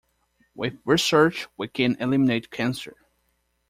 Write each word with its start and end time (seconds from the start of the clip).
With 0.55 0.79
research 0.83 1.47
we 1.57 1.67
can 1.67 1.95
eliminate 2.01 2.49
cancer. 2.49 2.95